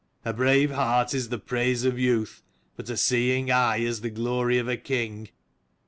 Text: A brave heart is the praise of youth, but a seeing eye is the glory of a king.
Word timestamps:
A 0.25 0.33
brave 0.33 0.71
heart 0.71 1.13
is 1.13 1.29
the 1.29 1.37
praise 1.37 1.85
of 1.85 1.99
youth, 1.99 2.41
but 2.75 2.89
a 2.89 2.97
seeing 2.97 3.51
eye 3.51 3.77
is 3.77 4.01
the 4.01 4.09
glory 4.09 4.57
of 4.57 4.67
a 4.67 4.75
king. 4.75 5.29